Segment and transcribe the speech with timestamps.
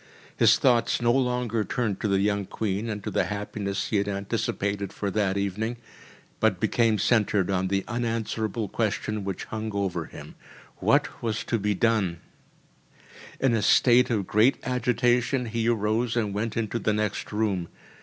[0.35, 4.07] His thoughts no longer turned to the young Queen and to the happiness he had
[4.07, 5.77] anticipated for that evening,
[6.39, 10.33] but became centred on the unanswerable question which hung over him:
[10.77, 16.57] “What was to be done?‚ÄĚ In a state of great agitation he arose and went
[16.57, 17.67] into the next room.